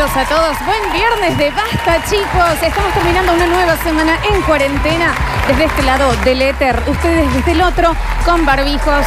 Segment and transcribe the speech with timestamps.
[0.00, 0.56] Bienvenidos a todos.
[0.64, 2.62] Buen viernes de basta, chicos.
[2.62, 5.12] Estamos terminando una nueva semana en cuarentena.
[5.46, 7.94] Desde este lado del éter, ustedes desde el otro,
[8.24, 9.04] con barbijos,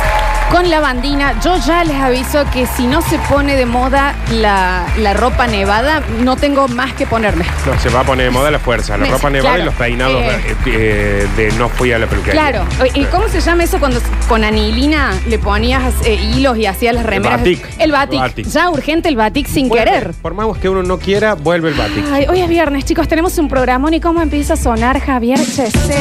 [0.51, 1.39] con lavandina.
[1.41, 6.01] Yo ya les aviso que si no se pone de moda la, la ropa nevada,
[6.19, 7.45] no tengo más que ponerme.
[7.65, 9.61] No, se va a poner de moda la fuerza, la Me- ropa nevada claro.
[9.63, 10.55] y los peinados Eh.
[10.67, 12.39] eh, de no fui a la peluquería.
[12.39, 12.65] Claro.
[12.93, 17.05] ¿Y cómo se llama eso cuando con anilina le ponías eh, hilos y hacías las
[17.05, 17.39] remeras?
[17.39, 17.65] batik.
[17.79, 18.19] El batik.
[18.19, 18.47] Batik.
[18.47, 20.13] Ya urgente el batik sin Vuelve, querer.
[20.21, 22.05] Por más que uno no quiera, vuelve el batik.
[22.11, 25.97] Ay, hoy es viernes, chicos, tenemos un programón y cómo empieza a sonar Javier Chesé.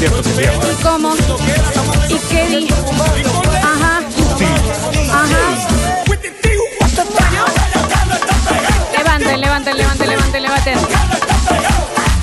[0.00, 0.20] Hello.
[0.20, 0.72] Es cierto, es cierto.
[0.72, 1.14] ¿Y cómo?
[2.08, 2.68] ¿Y qué di?
[3.62, 4.00] Ajá.
[5.12, 5.38] Ajá.
[8.96, 10.78] Levanten, levanten, levanten, levanten, levanten.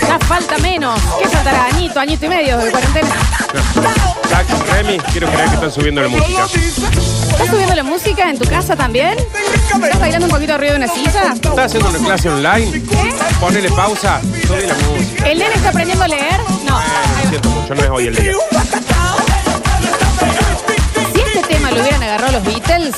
[0.08, 1.00] Ya falta menos.
[1.20, 1.66] ¿Qué faltará?
[1.66, 3.16] Añito, añito y medio de cuarentena.
[4.72, 6.46] Remy, quiero creer que están subiendo la música.
[6.46, 9.18] ¿Estás subiendo la música en tu casa también?
[9.20, 11.34] ¿Estás bailando un poquito arriba de una silla?
[11.34, 12.82] ¿Estás haciendo una clase online?
[13.40, 15.28] Ponele pausa, sube la música.
[15.30, 16.40] ¿El nene está aprendiendo a leer?
[16.66, 16.80] No.
[17.36, 18.32] Siento mucho, no es hoy el día.
[21.14, 22.96] Si este tema lo hubieran agarrado los Beatles,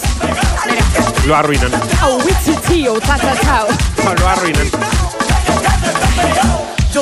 [0.69, 0.83] mira.
[1.25, 1.71] Lo arruinan.
[2.03, 3.65] Oh, witchy tío, ta ta ta.
[4.05, 4.67] No, lo arruinan.
[6.93, 7.01] Yo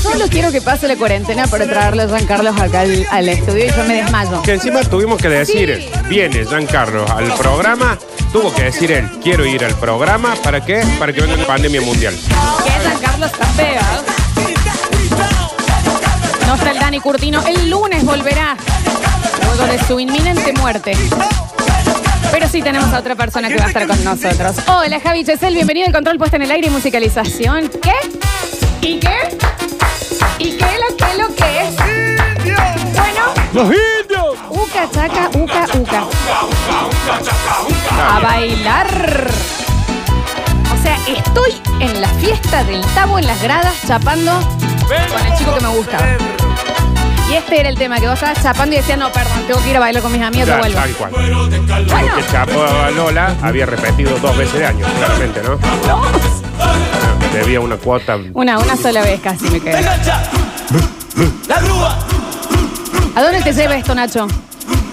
[0.00, 3.66] solo quiero que pase la cuarentena para traerle a Juan Carlos acá al, al estudio
[3.66, 4.40] y yo me desmayo.
[4.42, 6.08] Que encima tuvimos que decir, Sí.
[6.08, 7.98] viene Giancarlo al programa,
[8.32, 10.84] tuvo que decir él, quiero ir al programa, ¿para qué?
[11.00, 12.14] Para que venga la pandemia mundial.
[12.14, 14.07] Que Juan Carlos está feo.
[16.48, 17.46] No está el Dani Curtino.
[17.46, 18.56] El lunes volverá.
[19.44, 20.96] Luego de su inminente muerte.
[22.32, 24.56] Pero sí tenemos a otra persona que va a estar con nosotros.
[24.66, 27.68] Hola Javi Chesel, bienvenido al control puesta en el aire y musicalización.
[27.82, 27.92] ¿Qué?
[28.80, 29.36] ¿Y qué?
[30.38, 31.76] ¿Y qué lo que lo que es?
[32.94, 34.38] Bueno, ¡Los indios!
[34.48, 36.06] uca, chaca, uca, uca.
[38.10, 39.30] A bailar.
[40.72, 44.40] O sea, estoy en la fiesta del tabo en las gradas chapando
[44.88, 45.98] con el chico que me gusta.
[47.30, 49.68] Y este era el tema, que vos estabas chapando y decías, no, perdón, tengo que
[49.70, 50.78] ir a bailar con mis amigos, Ya, yo vuelvo.
[50.80, 51.12] tal cual.
[51.12, 55.58] Bueno, Que chapó a Lola había repetido dos veces de año, claramente, ¿no?
[57.34, 58.16] Debía una cuota.
[58.32, 59.82] una, una sola vez casi me quedé.
[59.82, 61.98] La grúa.
[63.14, 64.26] ¿A dónde te lleva esto, Nacho?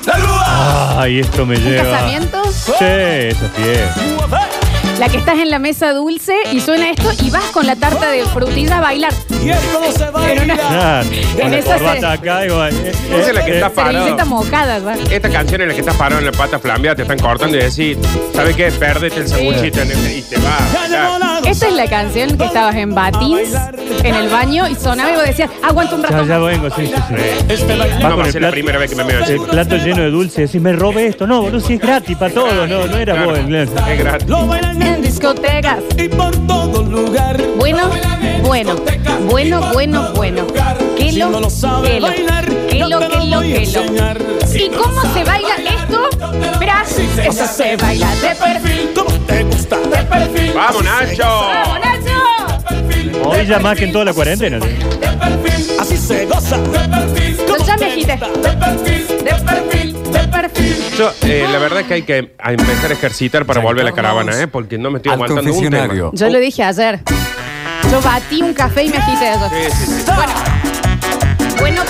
[0.05, 1.01] La grúa.
[1.01, 1.91] Ay, esto me ¿Un lleva.
[1.91, 2.44] casamiento?
[2.51, 4.65] Sí, eso sí es.
[5.00, 8.09] La que estás en la mesa dulce y suena esto y vas con la tarta
[8.09, 9.11] de frutilla a bailar.
[9.44, 10.56] Y esto no se baila.
[10.56, 11.09] Claro,
[11.41, 12.73] con la esa corbata se- acá, igual.
[12.73, 13.94] eh, Esa es la que eh, está parado.
[13.97, 15.11] Servilleta mojada, ¿verdad?
[15.11, 17.59] Esta canción en la que estás parado en la pata flambeada, te están cortando y
[17.61, 17.97] decís,
[18.34, 18.72] ¿sabes qué?
[18.72, 20.57] Perdete el sanguchito en el- y te va.
[20.73, 23.50] Ya llegó la Esta es la canción que estabas en Batins,
[24.03, 26.25] en el baño, y sonaba y vos decías, aguanta un Ya, rato.
[26.25, 27.16] ya vengo, sí, sí, sí.
[27.50, 27.95] Este baile.
[28.00, 29.47] No con va a el ser la plato- primera vez que me meo El encima.
[29.47, 31.28] plato lleno de dulce, decís, me robé esto.
[31.28, 32.67] No, boludo, si es gratis para todos.
[32.69, 33.69] No, no era Claro, vos, inglés.
[33.89, 34.28] Es gratis.
[34.28, 35.78] Lo bailan En discotecas.
[35.97, 37.39] y por todo lugar.
[37.57, 37.89] Bueno,
[38.44, 38.75] bueno,
[39.29, 40.47] bueno, bueno, bueno.
[40.97, 41.50] Si lo, no lo
[43.41, 44.17] enseñar.
[44.53, 45.55] ¿Y cómo se baila
[46.59, 48.89] Verás, eso se baila de perfil.
[48.95, 49.77] ¿Cómo te gusta?
[49.79, 50.53] De perfil.
[50.55, 51.23] ¡Vamos, Nacho!
[51.23, 53.29] ¡Vamos, Nacho!
[53.29, 54.59] Hoy ya más que en toda la cuarentena.
[54.61, 54.67] ¿sí?
[54.67, 55.67] De perfil.
[55.79, 56.57] Así se goza.
[56.57, 57.38] De perfil.
[57.47, 58.13] Yo ya me agité.
[58.17, 59.07] De perfil.
[59.23, 60.75] De perfil, de perfil.
[60.97, 63.85] Yo, eh, la verdad es que hay que a empezar a ejercitar para volver a
[63.85, 64.47] la caravana, ¿eh?
[64.47, 65.77] Porque no me estoy Al aguantando un tema.
[65.79, 66.11] confesionario.
[66.13, 67.01] Yo lo dije ayer.
[67.91, 69.49] Yo batí un café y me agité eso.
[69.49, 70.11] Sí, sí, sí.
[70.16, 70.33] Bueno,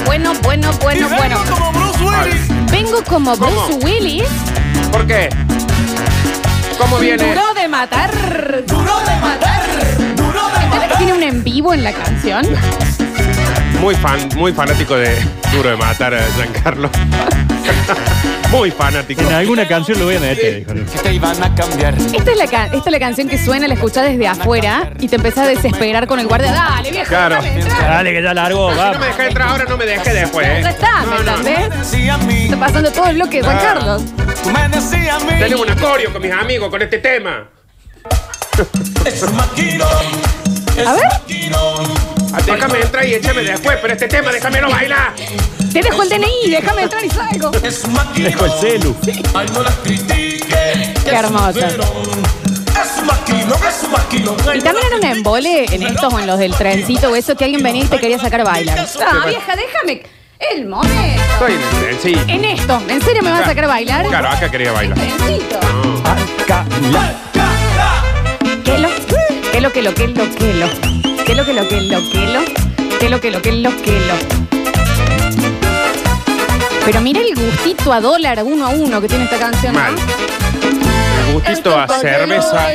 [0.06, 1.40] bueno, bueno, bueno, Y bueno, bueno.
[1.40, 2.72] vengo como Bruce Willis.
[2.72, 3.86] Vengo como Bruce.
[3.86, 4.28] Willis.
[4.92, 5.30] ¿Por qué?
[6.78, 7.24] ¿Cómo viene?
[7.34, 8.12] Duro de matar.
[8.66, 9.64] Duro de matar.
[10.16, 12.46] Duro de ¿Sabes que tiene un en vivo en la canción?
[13.80, 15.16] Muy fan, muy fanático de
[15.54, 16.90] Duro de Matar a Giancarlo.
[18.52, 19.22] muy fanático.
[19.22, 20.74] En alguna canción lo voy a meter, dijo.
[20.74, 21.94] Que te iban a cambiar.
[21.96, 25.16] Esta es, la esta es la canción que suena, la escuchás desde afuera y te
[25.18, 26.52] empezás a desesperar con el guardia.
[26.52, 27.36] Dale, viejo, Claro.
[27.42, 27.82] déjame entrar.
[27.90, 29.06] Dale, que ya largo, Si no me vamos.
[29.08, 30.60] deja entrar ahora, no me deje después, ¿eh?
[30.64, 31.38] Ya está, ¿me No, no.
[31.38, 32.10] entendés?
[32.12, 32.44] A mí.
[32.46, 33.80] Está pasando todo el bloque de Juan Claro.
[33.80, 34.04] Carlos.
[34.44, 35.40] Tú me decías a mí.
[35.40, 37.50] Tenemos un acorio con mis amigos con este tema.
[39.06, 39.40] Es un.
[40.78, 41.04] Es A ver.
[41.28, 41.94] un.
[42.34, 45.14] Ah, Déjame entrar y échame después, pero este tema déjamelo bailar.
[45.76, 47.52] Te dejo el DNI, déjame entrar y salgo.
[47.62, 48.30] Es un maquino.
[48.30, 48.96] Dejo el celu.
[49.34, 50.94] Ay, no critique.
[51.04, 51.68] Qué hermosa.
[51.68, 54.38] Es un maquino, es un maquino.
[54.56, 57.44] Y también era un embole en estos o en los del trencito o eso que
[57.44, 58.88] alguien venía y te quería sacar a bailar.
[59.06, 60.04] Ah, vieja, déjame
[60.40, 61.22] el momento.
[61.90, 64.08] Estoy en el esto, ¿en serio me vas a sacar a bailar?
[64.08, 64.98] Claro, acá quería bailar.
[64.98, 65.60] Trencito.
[66.42, 67.14] Acá, la.
[68.64, 68.88] ¿Qué lo?
[69.52, 70.68] ¿Qué lo, qué lo, qué lo, qué lo?
[71.26, 72.42] ¿Qué lo, qué lo, qué lo, qué lo?
[72.98, 74.45] ¿Qué lo, qué lo, qué lo, qué lo?
[76.86, 79.80] Pero mira el gustito a dólar uno a uno que tiene esta canción, ¿no?
[79.80, 79.96] Mal.
[79.96, 82.68] El poquito a cerveza.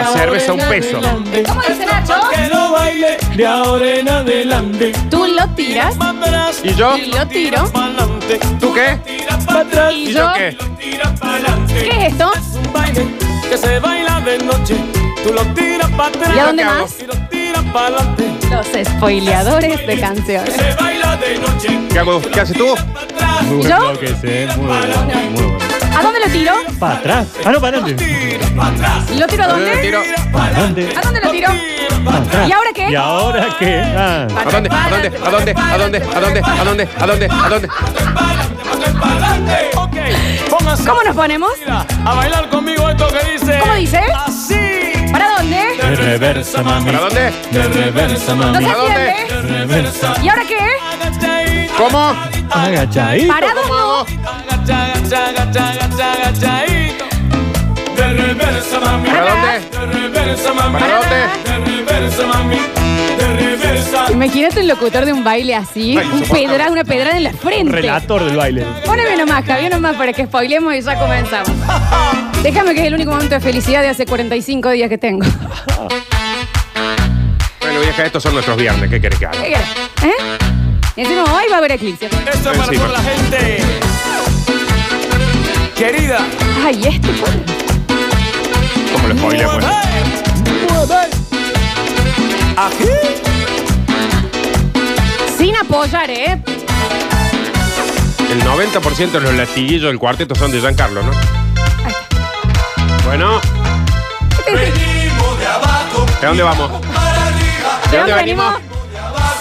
[0.00, 1.00] A cerveza un peso.
[1.00, 2.14] ¿Cómo dice Nacho?
[2.34, 4.92] Que no baile de ahora en adelante.
[5.10, 5.96] Tú lo tiras
[6.62, 6.96] ¿Y yo?
[6.96, 7.70] y lo tiro.
[8.60, 8.98] ¿Tú qué?
[9.92, 10.32] Y ¿Y yo.
[10.34, 10.56] qué?
[11.68, 12.32] ¿Qué es esto?
[13.50, 14.76] Que se baila de noche.
[15.24, 16.32] Tú lo tiras para atrás.
[16.34, 16.94] ¿Y a dónde más?
[17.54, 18.24] Lo para adelante.
[18.50, 20.54] Los spoileadores de canciones.
[20.54, 21.80] Se baila de noche.
[21.90, 22.20] ¿Qué, hago?
[22.20, 22.74] ¿Qué haces tú?
[23.62, 23.78] ¿Yo?
[23.80, 24.48] bloque ese, ¿eh?
[24.56, 24.94] muy bueno.
[25.04, 25.58] Muy bueno.
[25.96, 26.54] ¿A dónde lo tiro?
[26.78, 27.26] Para atrás.
[27.44, 28.04] Ah, no, para adelante.
[28.04, 29.16] Tira.
[29.18, 29.82] ¿Lo tiro a ¿A dónde dónde?
[29.82, 30.02] tiro?
[30.32, 30.96] ¿Para dónde?
[30.96, 31.48] ¿A dónde lo tiro?
[31.48, 32.48] Atrás.
[32.48, 32.90] ¿Y ahora qué?
[32.90, 33.82] ¿Y ahora qué?
[33.96, 34.26] Ah.
[34.36, 34.70] ¿A dónde?
[34.70, 35.08] ¿A dónde?
[35.08, 35.54] ¿A dónde?
[35.56, 35.98] ¿A dónde?
[35.98, 36.40] ¿A dónde?
[36.40, 36.88] ¿A dónde?
[36.98, 37.28] ¿A dónde?
[37.28, 37.68] ¿A dónde?
[40.86, 41.50] ¿Cómo nos ponemos?
[41.68, 43.58] a bailar conmigo esto que dice.
[43.58, 44.00] ¿Cómo dice?
[44.26, 44.87] Así.
[45.48, 45.86] ¿Para dónde?
[45.88, 46.86] De reversa, mami.
[46.86, 47.32] ¿Para dónde?
[47.50, 48.64] De reversa, No mami.
[48.64, 49.14] se ¿A dónde?
[49.28, 50.14] De reversa.
[50.22, 51.68] ¿Y ahora qué?
[51.76, 52.14] ¿Cómo?
[52.50, 53.32] Agachadito.
[53.32, 54.04] ¿Parado ¿Cómo no?
[57.96, 59.08] De reversa, mami.
[59.08, 59.60] ¿Para dónde?
[59.70, 60.78] De reversa, mami.
[60.78, 61.16] ¿Para dónde?
[61.44, 62.56] De reversa, mami.
[63.18, 64.12] De reversa.
[64.12, 67.72] Imagínate un locutor de un baile así, Ay, un pedra, una pedrada en la frente.
[67.72, 68.64] Relator del baile.
[68.84, 71.50] Póneme nomás, Javier, nomás para que spoilemos y ya comenzamos.
[72.42, 75.26] Déjame que es el único momento de felicidad de hace 45 días que tengo.
[77.60, 78.88] Bueno, vieja, estos son nuestros viernes.
[78.88, 79.42] ¿Qué querés que haga?
[79.42, 79.66] ¿Qué querés?
[80.02, 80.38] ¿Eh?
[80.96, 82.06] Y encima hoy va a haber eclipse.
[82.06, 82.86] Esto es para Encima.
[82.86, 83.58] toda la gente.
[85.76, 86.18] Querida.
[86.64, 87.08] Ay, este.
[88.92, 89.64] ¿Cómo lo spoilé, pues?
[90.72, 91.08] Mueve.
[92.56, 92.88] Aquí.
[95.36, 96.42] Sin apoyar, ¿eh?
[98.30, 101.10] El 90% de los latiguillos del cuarteto son de Giancarlo, ¿no?
[103.08, 103.40] Bueno,
[104.44, 106.06] Venimos de abajo.
[106.20, 106.70] ¿de dónde vamos?
[106.94, 107.80] Para arriba.
[107.90, 108.54] ¿De dónde venimos?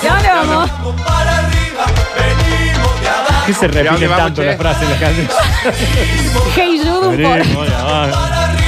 [0.01, 0.69] ¿De dónde vamos?
[1.05, 1.85] Para arriba.
[2.15, 3.45] Venimos de abajo.
[3.45, 4.47] ¿Qué se repite vamos, tanto che?
[4.47, 5.27] la frase en la canción?
[6.55, 7.17] Hey por...
[7.17, 8.07] Venimos, va.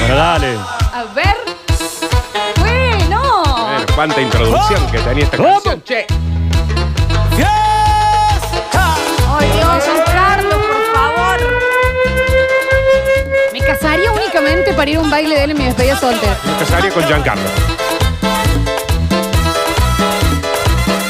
[0.00, 0.58] Bueno, dale.
[0.92, 1.36] A ver.
[2.58, 3.42] Bueno.
[3.42, 6.06] Bueno, cuánta introducción que tenía esta canción, che.
[14.80, 16.34] Para ir a un baile de él en mi despedida soltera.
[16.42, 17.42] Me casaría con Giancarlo.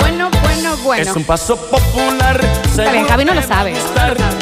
[0.01, 1.03] Bueno, bueno, bueno.
[1.05, 2.41] Es un paso popular.
[2.65, 3.73] Está bien, Javi no lo sabe.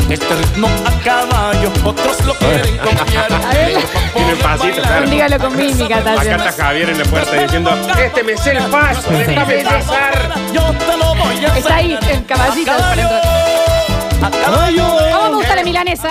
[0.08, 3.30] Este ritmo a caballo, otros lo quieren copiar.
[3.30, 3.76] A ver,
[4.14, 5.10] Tiene el pasito, claro.
[5.10, 6.30] dígalo con mímica, Acá Tacho.
[6.30, 7.70] está Javier en la puerta diciendo,
[8.02, 10.32] este me sé el paso, déjame pasar.
[10.54, 12.72] Yo te lo voy a Está ahí, el caballito.
[12.72, 14.96] A caballo.
[15.12, 16.08] ¿Cómo me gusta la milanesa?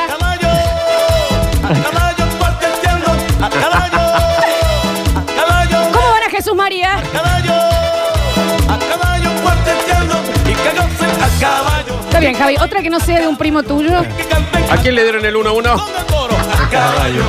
[12.18, 12.56] Está bien, Javi.
[12.60, 14.00] Otra que no sea de un primo tuyo.
[14.72, 15.44] ¿A quién le dieron el 1-1?
[15.46, 16.36] con el coro.
[16.36, 17.24] A caballo.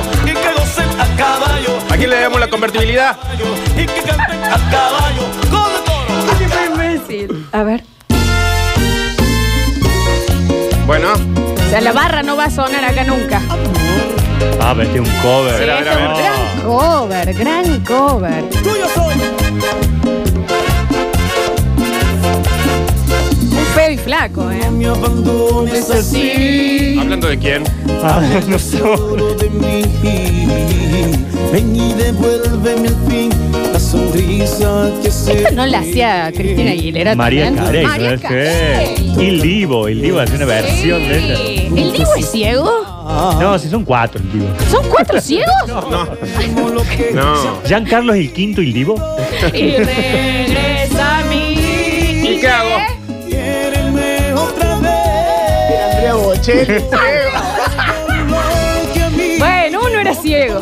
[0.97, 1.77] A caballo.
[1.91, 3.15] ¿A quién le damos la convertibilidad?
[7.51, 7.83] A ver.
[10.87, 13.43] Bueno, O sea, la barra no va a sonar acá nunca.
[14.59, 15.53] Ah, vete un cover.
[15.53, 16.23] Sí, ver, a ver, es a un ver.
[16.23, 18.49] gran cover, gran cover.
[18.63, 19.48] Tuyo soy.
[24.09, 24.71] Flaco, ¿eh?
[24.71, 26.95] me abandones así.
[26.99, 27.63] ¿hablando de quién?
[28.03, 29.83] Ah, de mí.
[31.53, 33.29] Ven y devuélveme al fin
[33.71, 37.65] la sonrisa que se Esto no la hacía Cristina Aguilera María también.
[37.65, 37.85] Carey.
[37.85, 39.13] María ¿sabes Carey.
[39.15, 39.23] qué?
[39.23, 39.87] Y Livo.
[39.87, 41.37] El Livo hace una versión de ella.
[41.37, 41.67] Sí.
[41.77, 42.71] ¿El Divo es ciego?
[43.39, 44.47] No, si son cuatro el Livo.
[44.71, 45.53] ¿Son cuatro ciegos?
[45.67, 45.81] No,
[47.13, 47.61] no.
[47.63, 48.95] Giancarlo es el quinto y Livo.
[49.53, 50.68] Y regresa
[59.39, 60.61] Bueno, uno era ciego.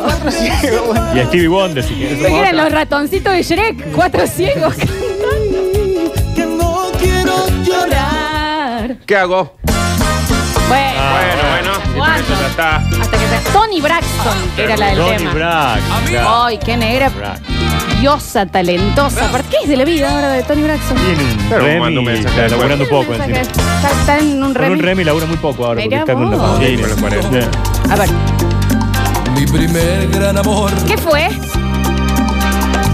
[1.14, 2.18] Y a Stevie Wonder, si quieres.
[2.18, 6.12] Porque eran los ratoncitos de Shrek, cuatro ciegos cantando.
[6.34, 8.96] que no quiero llorar.
[9.06, 9.56] ¿Qué hago?
[10.68, 12.14] Bueno, Bueno, bueno,
[12.50, 12.76] está.
[12.76, 13.52] hasta que se...
[13.52, 15.32] Tony Braxton, que era la del Tony tema.
[15.32, 15.80] Brack.
[16.26, 17.40] Ay, qué negra, Brack.
[18.00, 19.28] Diosa, talentosa.
[19.30, 20.96] ¿Por qué es de la vida ahora de Tony Braxton?
[20.96, 22.18] Tiene un Pero mando un Remy.
[22.18, 23.38] mensaje Está laburando poco Mensaje.
[23.38, 23.62] encima.
[23.76, 24.78] Está, está en un Con un.
[24.78, 25.80] Remy labura muy poco ahora.
[25.80, 26.58] Porque Mirá está con la vos.
[26.64, 27.30] Sí, con los 40.
[27.40, 27.92] Ya.
[27.92, 28.08] A ver,
[29.34, 31.28] Mi primer gran amor ¿qué fue?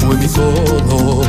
[0.00, 1.23] fue mi todo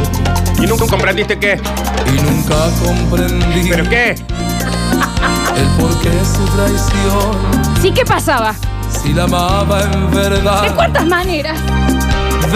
[0.61, 1.59] ¿Y nunca comprendiste qué?
[2.07, 4.11] y nunca comprendí ¿Pero qué?
[4.11, 7.81] el por qué su traición.
[7.81, 8.53] Sí, ¿qué pasaba?
[8.89, 11.57] Si la amaba en ¿De verdad, cuántas maneras?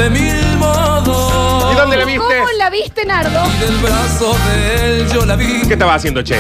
[0.02, 1.72] De mil modos.
[1.72, 2.20] ¿Y dónde la viste?
[2.20, 3.42] ¿Cómo la viste, Nardo?
[3.56, 6.40] Y del brazo de él yo la vi ¿Qué estaba haciendo, che?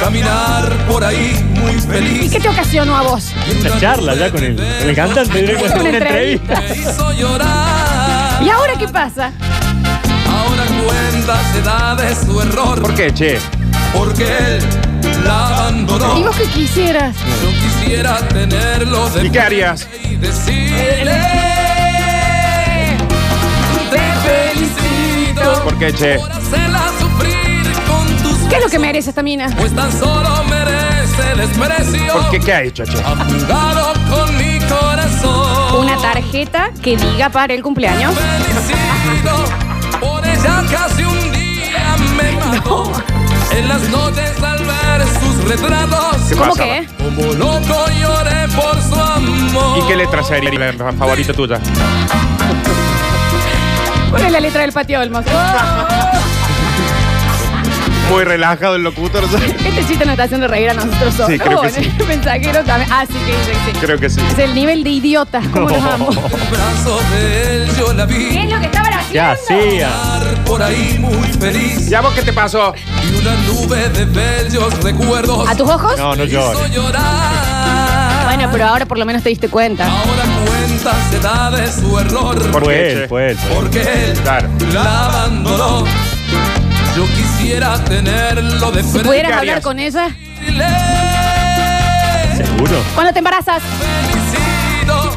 [0.00, 2.32] caminar por ahí muy ¿Y feliz.
[2.32, 3.26] qué te ocasionó a vos?
[3.60, 5.40] Una charla ya con el, con el cantante.
[5.42, 6.60] directo, Una una entrevista.
[6.62, 8.42] Me hizo llorar.
[8.42, 9.30] ¿Y ahora qué pasa?
[10.26, 12.80] Ahora cuenta se da de su error.
[12.80, 13.38] ¿Por qué, che?
[13.92, 14.64] Porque él
[15.24, 16.18] la abandonó.
[16.18, 17.14] ¿Y vos qué quisieras?
[17.42, 17.50] Yo
[17.84, 19.86] quisiera tenerlo de ¿Y qué harías?
[20.02, 21.18] y decirle
[25.80, 26.18] felicito ¿Por qué, che?
[28.48, 29.48] ¿Qué es lo que merece esta mina?
[29.56, 32.12] Pues tan solo merece desprecio.
[32.12, 32.40] ¿Por qué?
[32.40, 32.96] ¿Qué ha hecho, che?
[33.02, 35.80] Jugado con mi corazón.
[35.80, 38.12] Una tarjeta que diga para el cumpleaños.
[38.14, 39.44] Felicito
[40.00, 42.92] por ella casi un día me mató.
[43.52, 46.16] En las noches al ver sus retratos.
[46.28, 46.80] ¿Qué ¿Cómo pasaba?
[46.80, 46.86] que?
[46.98, 49.78] Como loco lloré por su amor.
[49.78, 51.60] ¿Y qué letra sería la favorita tuya?
[54.10, 55.24] Ponle la letra del patio Olmos.
[58.10, 59.22] Muy relajado el locutor.
[59.24, 61.30] Este chiste nos está haciendo reír a nosotros solos.
[61.30, 61.92] Sí, creo que sí.
[62.00, 62.90] el mensajero también.
[62.92, 63.78] Ah, sí que dice que sí.
[63.80, 64.20] Creo que sí.
[64.32, 65.40] Es el nivel de idiota.
[65.52, 66.08] ¿Cómo los amo?
[66.10, 66.16] ¿Qué
[68.42, 69.12] es lo que estaban haciendo?
[69.12, 69.90] ¿Qué hacía?
[70.44, 71.88] Por ahí muy feliz.
[71.88, 72.74] ¿Ya vos qué te pasó?
[72.76, 75.48] Y una nube de bellos recuerdos.
[75.48, 75.96] ¿A tus ojos?
[75.96, 76.58] No, no llores.
[78.32, 79.86] Bueno, pero ahora por lo menos te diste cuenta.
[79.86, 82.50] Ahora cuenta se da de su error.
[82.52, 83.36] ¿Por Fue él, fue él.
[83.36, 83.56] fue él.
[83.56, 84.48] Porque él Claro.
[84.72, 85.84] la abandonó.
[86.96, 89.08] Yo quisiera tenerlo de Si frente.
[89.08, 90.10] pudieras ¿qué hablar con ella.
[92.36, 92.76] ¿Seguro?
[92.94, 93.62] Cuando te embarazas.
[93.80, 95.10] Felicito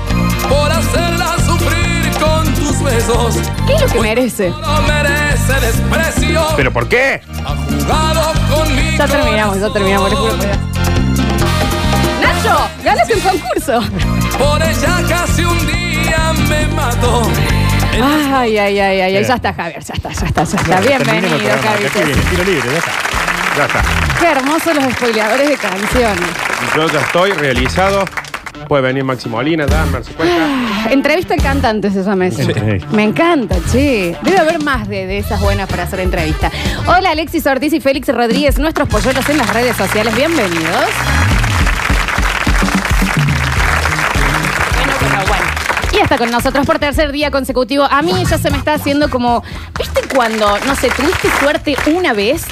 [0.50, 3.36] por hacerla sufrir con tus besos.
[3.67, 4.50] ¿Qué es lo que merece?
[4.50, 6.41] No merece desprecio.
[6.55, 7.22] ¿Pero por qué?
[7.46, 10.58] ha jugado con mi Ya terminamos, ya terminamos, les juro por Dios.
[12.44, 13.82] Nacho, ganaste un concurso.
[14.38, 17.24] Por ella casi un día me mató.
[17.94, 20.82] Ay, ay, ay, ay, ay, ya está Javier, ya está, ya está, ya está.
[20.82, 21.38] Bienvenido.
[21.64, 21.92] Javier.
[21.92, 22.92] Tiro libre, ya está.
[23.58, 23.82] Ya está.
[24.20, 26.30] Qué hermosos los spoileadores de canciones.
[26.76, 28.04] Yo ya estoy realizado.
[28.68, 30.92] Puede venir Máximo ya, darse cuenta.
[30.92, 32.30] Entrevista al cantante se llama.
[32.30, 32.48] Sí.
[32.92, 34.18] Me encanta, che.
[34.22, 36.52] Debe haber más de, de esas buenas para hacer entrevista.
[36.88, 40.16] Hola, Alexis Ortiz y Félix Rodríguez, nuestros polluelos en las redes sociales.
[40.16, 40.90] Bienvenidos.
[46.13, 47.86] Está con nosotros por tercer día consecutivo.
[47.89, 49.43] A mí ya se me está haciendo como.
[49.77, 52.43] ¿Viste cuando, no sé, tuviste suerte una vez?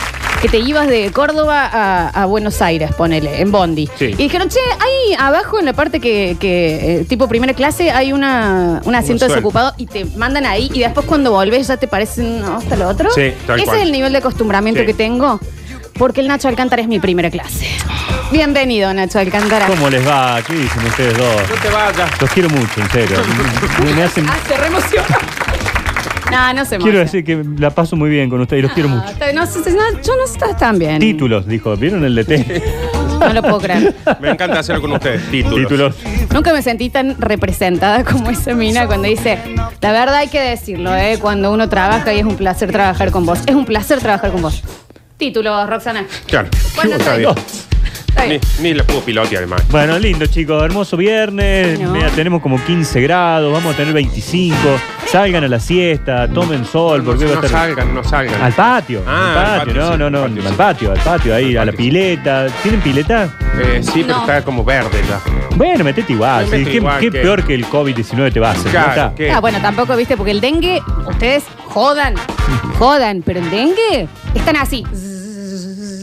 [0.42, 3.88] Que te ibas de Córdoba a, a Buenos Aires, ponele, en Bondi.
[4.00, 4.06] Sí.
[4.06, 8.12] Y dijeron, che, ahí abajo en la parte que, que, eh, tipo primera clase, hay
[8.12, 12.44] una, un asiento desocupado y te mandan ahí y después cuando volvés ya te parecen
[12.44, 13.12] hasta lo otro.
[13.12, 13.78] Sí, tal Ese cual.
[13.78, 14.88] es el nivel de acostumbramiento Sí.
[14.88, 15.40] que tengo.
[15.98, 17.68] Porque el Nacho Alcántara es mi primera clase.
[18.32, 19.68] Bienvenido, Nacho Alcántara.
[19.68, 20.42] ¿Cómo les va?
[20.46, 21.42] ¿Qué dicen ustedes dos?
[21.50, 22.22] No te vayas.
[22.22, 23.18] Los quiero mucho, en serio.
[23.84, 24.26] Me, me hacen...
[24.28, 25.18] Ah, se reemociona.
[26.32, 27.00] no, no se Quiero emociona.
[27.00, 29.34] decir que la paso muy bien con ustedes y los quiero Ah, mucho.
[29.34, 31.00] no, sé- no, yo no estás tan bien.
[31.00, 31.76] Títulos, dijo.
[31.76, 32.64] ¿Vieron el de T?
[33.20, 33.94] No lo puedo creer.
[34.20, 35.22] Me encanta hacerlo con ustedes.
[35.30, 35.60] Títulos.
[35.68, 35.96] Títulos.
[36.34, 39.38] Nunca me sentí tan representada como esa mina cuando dice,
[39.82, 41.20] la verdad hay que decirlo, ¿eh?
[41.22, 43.40] cuando uno trabaja y es un placer trabajar con vos.
[43.46, 44.64] Es un placer trabajar con vos.
[45.22, 46.04] Título, Roxana.
[46.26, 46.50] Claro.
[46.76, 47.30] Bueno, está está bien.
[48.08, 48.78] Está Ni, bien.
[48.88, 49.62] ni pilotear, además.
[49.70, 50.64] Bueno, lindo, chicos.
[50.64, 51.80] Hermoso viernes.
[51.80, 51.92] No.
[51.92, 53.54] Mira, tenemos como 15 grados.
[53.54, 54.56] Vamos a tener 25.
[55.06, 56.28] Salgan a la siesta.
[56.28, 57.04] Tomen sol.
[57.04, 57.52] Porque va a no estar.
[57.68, 58.42] salgan, no salgan.
[58.42, 59.04] Al patio.
[59.08, 59.60] Ah, al al patio.
[59.60, 60.42] patio, no, sí, no, al no.
[60.42, 60.58] patio, al sí.
[60.58, 61.36] patio, al patio.
[61.36, 62.48] Ahí, Al a la patio, pileta.
[62.64, 63.30] ¿Tienen pileta?
[63.62, 64.22] Eh, sí, pero No.
[64.22, 65.22] está como verde ya.
[65.56, 66.48] Bueno, metete igual.
[66.48, 66.58] Me sí.
[66.58, 68.72] meto ¿Qué, igual qué que- peor que el COVID-19 te va a hacer?
[68.72, 69.14] Claro, ¿no está?
[69.16, 69.32] ¿qué?
[69.32, 72.16] Ah, bueno, tampoco, viste, porque el dengue, ustedes jodan,
[72.80, 74.84] jodan, pero el dengue están así.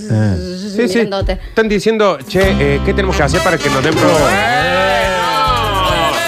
[0.09, 0.95] Sí, sí.
[0.99, 1.33] mirándote.
[1.33, 4.09] Están diciendo, che, eh, ¿qué tenemos que hacer para que nos den pro-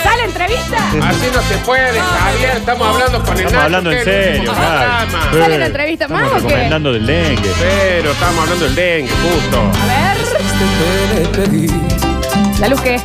[0.03, 0.77] ¿Sale entrevista?
[1.09, 2.57] Así no se puede, Javier.
[2.57, 5.07] Estamos hablando con el Estamos Nacho, hablando en que es el serio, último claro.
[5.09, 5.45] programa.
[5.45, 6.53] ¿Sale la entrevista más Estamos o qué?
[6.55, 7.51] recomendando del dengue.
[7.61, 9.59] Pero estamos hablando del dengue, justo.
[9.83, 10.17] A ver,
[12.61, 13.01] la luz que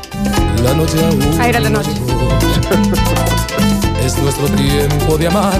[0.63, 1.37] la noche aún.
[1.39, 1.91] Ah, era la noche.
[4.05, 5.59] Es nuestro tiempo de amar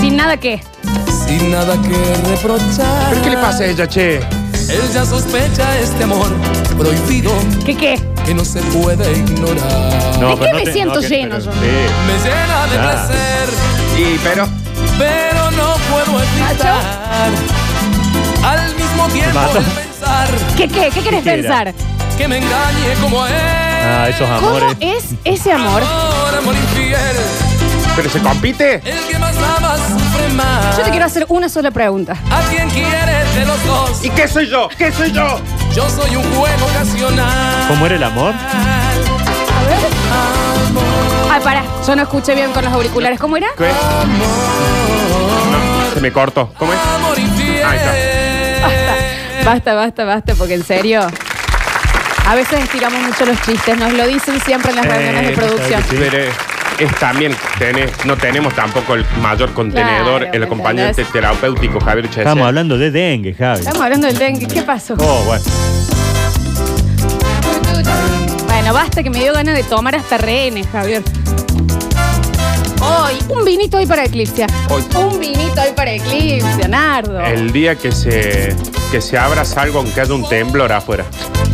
[0.00, 0.60] sin nada que.
[1.26, 1.96] sin nada que
[2.30, 3.08] reprochar.
[3.10, 4.20] ¿Pero qué le pasa a ella, che?
[4.68, 6.28] Él ya sospecha este amor
[6.76, 7.32] prohibido
[7.64, 8.00] ¿Qué qué?
[8.24, 10.38] que no se puede ignorar.
[10.38, 11.52] ¿De qué me te- siento que- lleno pero- yo?
[11.52, 11.58] sí.
[12.06, 12.82] Me llena de Ah.
[12.82, 13.48] placer,
[13.98, 14.46] Y, pero,
[14.98, 16.80] pero no puedo evitar
[18.44, 20.90] al mismo tiempo el pensar ¿Qué qué?
[20.92, 21.72] ¿Qué querés pensar?
[22.18, 23.32] que me engañe como él.
[23.34, 24.76] Ah, esos ¿Cómo amores.
[24.80, 25.82] es ese amor?
[25.82, 26.96] Amor, amor infiel,
[27.94, 28.74] ¿pero se compite?
[28.84, 29.76] el que más ama
[30.16, 30.76] sufre más.
[30.76, 32.14] Yo te quiero hacer una sola pregunta.
[32.30, 34.68] A quien quiere de los dos, ¿Y qué soy yo?
[34.76, 35.40] ¿Qué soy yo?
[35.74, 37.68] yo soy un juego ocasional.
[37.68, 38.32] ¿Cómo era el amor?
[38.34, 39.78] A ver.
[41.30, 43.18] Ay, pará, yo no escuché bien con los auriculares.
[43.20, 43.48] ¿Cómo era?
[43.58, 43.68] ¿Qué?
[45.50, 46.52] No, Se me cortó.
[46.58, 46.78] ¿Cómo es?
[46.94, 47.16] Amor.
[47.18, 47.78] Ahí
[49.44, 51.06] Basta, basta, basta, porque en serio.
[52.28, 55.34] A veces estiramos mucho los chistes, nos lo dicen siempre en las Eh, reuniones de
[55.36, 55.84] sabes producción.
[55.90, 56.32] Pero
[56.78, 61.12] es, también, tenés- no tenemos tampoco el mayor contenedor, Claro, el ¿me acompañante entendés?
[61.12, 62.22] terapéutico Javier Chesel.
[62.22, 63.60] Estamos hablando de dengue, Javi.
[63.60, 64.94] Estamos hablando del dengue, ¿qué pasó?
[64.98, 65.44] Oh, bueno.
[68.46, 71.02] Bueno, basta que me dio ganas de tomar hasta rehenes, Javier.
[72.80, 74.46] Hoy, un vinito hoy para Eclipse.
[74.68, 74.84] Hoy.
[74.96, 77.20] Un vinito hoy para Eclipse, Nardo.
[77.20, 78.54] El día que se,
[78.90, 81.04] que se abra salgo aunque haya un temblor afuera.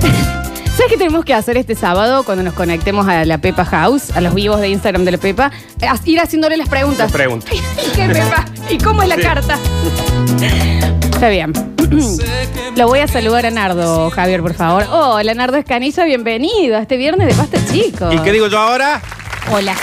[0.83, 4.21] ¿Sabes qué tenemos que hacer este sábado cuando nos conectemos a la Pepa House, a
[4.21, 5.53] los vivos de Instagram de la Pepa?
[5.81, 7.05] Eh, Ir haciéndole las preguntas.
[7.05, 7.53] Las preguntas.
[7.55, 8.45] ¿Y qué, Pepa?
[8.69, 9.23] ¿Y cómo es la Sí.
[9.23, 9.59] carta?
[11.05, 11.53] Está bien.
[12.77, 14.85] Lo voy a saludar a Nardo, Javier, por favor.
[14.91, 18.13] Hola, Nardo Escanilla, bienvenido a este viernes de Pasta Chico.
[18.13, 19.01] ¿Y qué digo yo ahora?
[19.53, 19.77] Hola.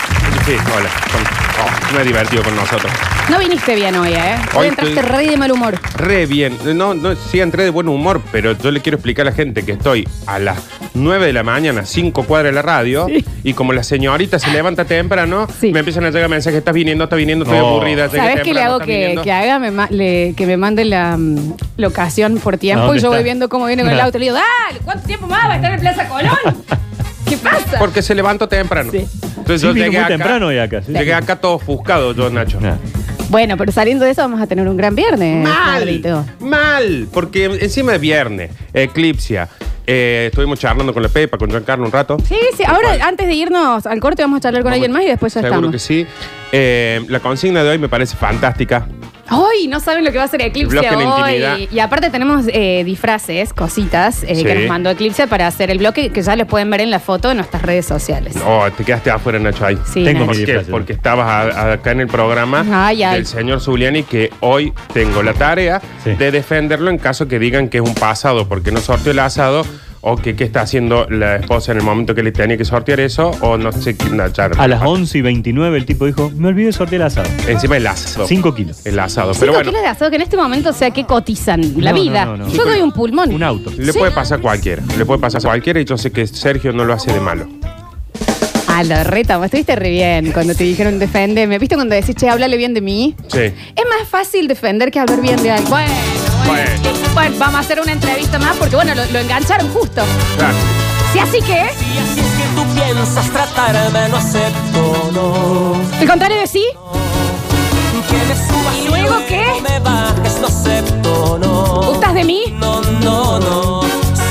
[0.44, 1.39] Sí, hola.
[1.62, 2.90] Oh, me he divertido con nosotros.
[3.28, 4.34] No viniste bien hoy, ¿eh?
[4.54, 5.78] Hoy Hoy entraste estoy- rey de mal humor.
[5.96, 6.56] Re bien.
[6.74, 9.64] No, no, sí entré de buen humor, pero yo le quiero explicar a la gente
[9.64, 10.58] que estoy a las
[10.94, 13.24] 9 de la mañana, 5 cuadras de la radio, Sí.
[13.44, 15.72] y como la señorita se levanta temprano, Sí.
[15.72, 17.68] me empiezan a llegar mensajes, estás viniendo, estás viniendo, estoy No.
[17.68, 18.06] aburrida.
[18.06, 19.22] llegué ¿Sabes qué le temprano, hago estás que, viniendo".
[19.22, 19.58] que haga?
[19.58, 23.22] Me ma- le- que me mande la mm, locación por tiempo ¿Dónde y yo voy
[23.22, 24.18] viendo cómo viene con el auto.
[24.18, 26.36] Le digo, dale, ¿cuánto tiempo más va a estar en Plaza Colón?
[27.28, 27.78] ¿Qué pasa?
[27.78, 28.90] Porque se levantó temprano.
[28.90, 29.06] Sí.
[29.54, 30.92] Entonces Sí, yo vino llegué muy acá, temprano hoy acá, sí.
[30.92, 32.60] Llegué acá todo ofuscado yo, Nacho.
[32.60, 32.76] Nah.
[33.30, 35.42] Bueno, pero saliendo de eso vamos a tener un gran viernes.
[35.44, 36.02] Mal,
[36.40, 39.48] mal, porque encima de viernes, Eclipsia,
[39.86, 42.16] eh, estuvimos charlando con la Pepa, con Giancarlo un rato.
[42.28, 42.62] Sí, sí.
[42.66, 45.32] Ahora, antes de irnos al corte, vamos a charlar con Vamos- alguien más y después
[45.34, 45.72] ya Seguro estamos.
[45.72, 46.06] que sí.
[46.52, 48.86] Eh, la consigna de hoy me parece fantástica.
[49.30, 49.68] ¡Ay!
[49.68, 51.54] No saben lo que va a ser Eclipse El bloque de intimidad.
[51.54, 51.68] hoy.
[51.72, 54.44] Y aparte tenemos eh, disfraces, cositas eh, Sí.
[54.44, 56.98] que nos mandó Eclipse para hacer el bloque que ya les pueden ver en la
[56.98, 58.34] foto en nuestras redes sociales.
[58.44, 59.78] Oh, te quedaste afuera, Nacho, ahí.
[59.86, 60.20] Sí, Tengo Nacho.
[60.20, 60.40] mi ¿Por qué?
[60.46, 60.72] disfraz, ¿no?
[60.72, 63.14] Porque estabas a- a- acá en el programa Ay, ay.
[63.14, 66.10] del señor Zuliani que hoy tengo la tarea Sí.
[66.14, 69.64] de defenderlo en caso que digan que es un pasado porque no sorteó el asado
[70.02, 73.00] o que qué está haciendo la esposa en el momento que le tenía que sortear
[73.00, 74.08] eso o no sé qué.
[74.10, 77.06] no, ya- A las 11 y 29 el tipo dijo, me olvidé de sortear el
[77.08, 77.28] asado.
[77.46, 78.26] Encima el asado.
[78.26, 78.86] 5 kilos.
[78.86, 79.34] El asado.
[79.34, 81.60] Cinco Pero bueno, kilos de asado que en este momento, o sea, ¿qué cotizan?
[81.82, 82.24] La No, no, vida.
[82.24, 82.48] no, no.
[82.48, 83.32] Yo doy un pulmón.
[83.32, 83.70] Un auto.
[83.76, 83.98] le Sí.
[83.98, 84.82] puede pasar a cualquiera.
[84.96, 87.46] Le puede pasar a cualquiera y yo sé que Sergio no lo hace de malo.
[88.72, 91.58] Ah, lo reta, vos estuviste re bien cuando te dijeron defendeme.
[91.58, 93.14] ¿Viste cuando decís, che, háblale bien de mí?
[93.26, 93.38] Sí.
[93.40, 95.68] Es más fácil defender que hablar bien de alguien.
[95.68, 95.92] Bueno,
[96.46, 96.70] bueno.
[96.80, 96.99] Bueno.
[97.14, 100.02] Bueno, vamos a hacer una entrevista más porque, bueno, lo, lo engancharon justo.
[100.36, 100.54] Claro.
[101.12, 106.00] Sí, así que, Y así es que tú piensas tratarme, no acepto, no.
[106.00, 106.64] el contrario de sí,
[108.08, 109.44] Que me subas ¿Y luego qué?
[109.68, 111.82] me bajes, no acepto, no.
[111.88, 112.54] ¿gustas de mí?
[112.58, 113.80] No, no, no.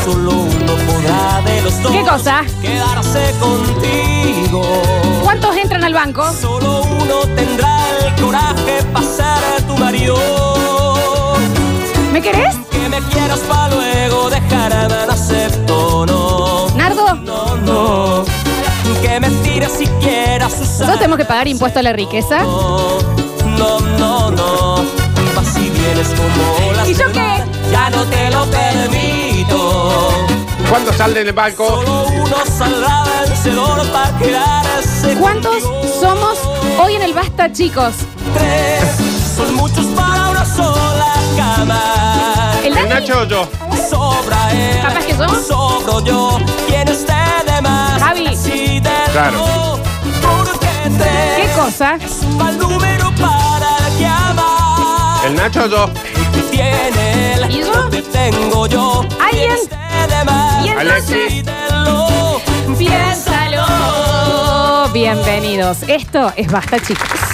[0.06, 1.92] Solo uno podrá de los dos.
[1.92, 2.42] ¿Qué cosa?
[2.62, 4.64] Quedarse contigo.
[5.22, 6.32] ¿Cuántos entran al banco?
[6.32, 10.16] Solo uno tendrá el coraje para ser tu marido.
[12.14, 12.56] ¿Me querés?
[13.00, 16.68] Me quieras para luego dejarme, no acepto, no.
[16.76, 18.26] Nardo, No, no.
[19.02, 22.44] Que me tires siquiera sus nosotros tenemos que pagar impuesto a la riqueza.
[22.44, 23.00] No,
[23.58, 24.84] no, no, no.
[24.84, 27.44] Y vienes como la ¿Y yo qué?
[27.72, 30.12] Ya no te lo permito.
[30.70, 31.68] ¿Cuándo sale del banco?
[31.68, 35.16] Solo uno saldrá vencedor para quedarse.
[35.18, 35.64] ¿Cuántos
[36.02, 36.38] somos
[36.84, 37.94] hoy en el Basta, chicos?
[38.34, 38.69] Tres.
[39.40, 41.82] Son muchos para una sola cama.
[42.64, 42.90] ¿El.
[42.90, 43.48] Nacho o yo?
[43.90, 44.82] Sobra él.
[44.82, 45.28] ¿Capaz que yo?
[45.42, 46.12] Sobro de
[47.62, 48.02] más.
[48.02, 48.36] Javi.
[48.36, 49.80] De Claro.
[51.38, 51.96] ¿Qué cosa?
[51.96, 55.22] Es un mal número para que ama.
[55.26, 55.90] ¿El Nacho o yo?
[56.52, 57.90] Tiene él, ¿Y yo?
[57.90, 59.06] te tengo yo.
[59.22, 59.56] ¿Alguien?
[62.78, 64.90] Piénsalo.
[64.92, 65.78] Bienvenidos.
[65.88, 67.29] Esto es Basta, chicos.